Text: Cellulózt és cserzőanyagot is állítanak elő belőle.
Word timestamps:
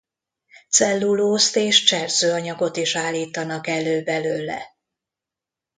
Cellulózt 0.69 1.55
és 1.55 1.83
cserzőanyagot 1.83 2.77
is 2.77 2.95
állítanak 2.95 3.67
elő 3.67 4.03
belőle. 4.03 4.75